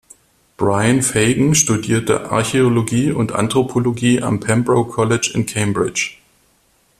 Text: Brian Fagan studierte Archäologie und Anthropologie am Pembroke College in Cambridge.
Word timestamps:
Brian 0.57 1.03
Fagan 1.03 1.53
studierte 1.53 2.31
Archäologie 2.31 3.11
und 3.11 3.33
Anthropologie 3.33 4.19
am 4.23 4.39
Pembroke 4.39 4.89
College 4.91 5.29
in 5.35 5.45
Cambridge. 5.45 6.17